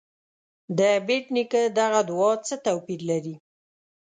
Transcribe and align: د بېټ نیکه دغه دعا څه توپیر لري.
د 0.77 0.79
بېټ 1.07 1.25
نیکه 1.35 1.61
دغه 1.77 1.99
دعا 2.09 2.31
څه 2.47 2.55
توپیر 2.65 2.99
لري. 3.09 3.35